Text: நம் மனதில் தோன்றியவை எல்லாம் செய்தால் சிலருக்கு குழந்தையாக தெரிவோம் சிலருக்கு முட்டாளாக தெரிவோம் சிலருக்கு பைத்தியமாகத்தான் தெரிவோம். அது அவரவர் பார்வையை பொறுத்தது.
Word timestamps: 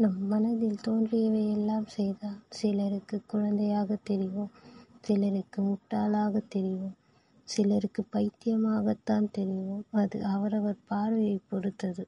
நம் 0.00 0.20
மனதில் 0.26 0.82
தோன்றியவை 0.82 1.40
எல்லாம் 1.50 1.86
செய்தால் 1.86 2.38
சிலருக்கு 2.50 3.16
குழந்தையாக 3.26 3.98
தெரிவோம் 4.10 4.52
சிலருக்கு 5.00 5.62
முட்டாளாக 5.62 6.42
தெரிவோம் 6.54 6.96
சிலருக்கு 7.48 8.02
பைத்தியமாகத்தான் 8.12 9.26
தெரிவோம். 9.38 9.84
அது 9.92 10.24
அவரவர் 10.24 10.78
பார்வையை 10.86 11.40
பொறுத்தது. 11.50 12.04